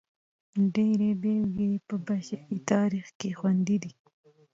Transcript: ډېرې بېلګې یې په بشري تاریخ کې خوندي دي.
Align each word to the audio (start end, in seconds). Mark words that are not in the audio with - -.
ډېرې 0.73 1.09
بېلګې 1.21 1.67
یې 1.73 1.79
په 1.87 1.95
بشري 2.07 2.57
تاریخ 2.71 3.05
کې 3.19 3.29
خوندي 3.37 3.77
دي. 3.83 3.93